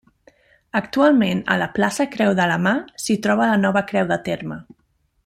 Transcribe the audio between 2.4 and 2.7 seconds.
de la